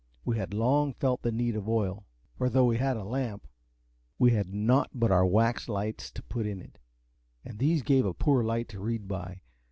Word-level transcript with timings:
We 0.25 0.35
had 0.39 0.51
long 0.51 0.93
felt 0.93 1.21
the 1.21 1.31
need 1.31 1.55
of 1.55 1.69
oil; 1.69 2.07
for 2.35 2.49
though 2.49 2.65
we 2.65 2.77
had 2.77 2.97
a 2.97 3.03
lamp, 3.03 3.47
we 4.17 4.31
had 4.31 4.51
naught 4.51 4.89
but 4.95 5.11
our 5.11 5.27
wax 5.27 5.69
lights 5.69 6.09
to 6.13 6.23
put 6.23 6.47
in 6.47 6.59
it, 6.59 6.79
and 7.45 7.59
these 7.59 7.83
gave 7.83 8.07
a 8.07 8.15
poor 8.15 8.43
light 8.43 8.67
to 8.69 8.79
read 8.79 9.07
by. 9.07 9.41